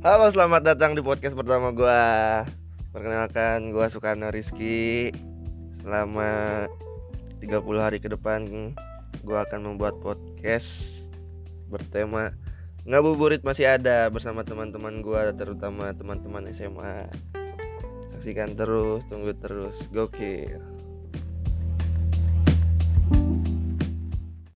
Halo, 0.00 0.32
selamat 0.32 0.64
datang 0.64 0.96
di 0.96 1.04
podcast 1.04 1.36
pertama 1.36 1.76
gue. 1.76 2.00
Perkenalkan, 2.88 3.68
gue 3.68 3.84
Sukana 3.92 4.32
Rizky. 4.32 5.12
Selama 5.84 6.64
30 7.36 7.60
hari 7.76 8.00
ke 8.00 8.08
depan 8.08 8.48
gue 9.20 9.36
akan 9.36 9.60
membuat 9.60 10.00
podcast 10.00 11.04
bertema 11.68 12.32
ngabuburit 12.88 13.44
masih 13.44 13.76
ada 13.76 14.08
bersama 14.08 14.40
teman-teman 14.40 15.04
gue, 15.04 15.36
terutama 15.36 15.92
teman-teman 15.92 16.48
SMA. 16.48 17.04
Saksikan 18.16 18.56
terus, 18.56 19.04
tunggu 19.04 19.36
terus. 19.36 19.76
Gokil. 19.92 20.79